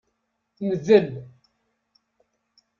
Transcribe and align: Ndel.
Ndel. 0.67 1.09